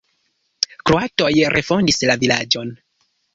Kroatoj 0.89 1.29
refondis 1.57 2.01
la 2.13 2.17
vilaĝon. 2.25 2.73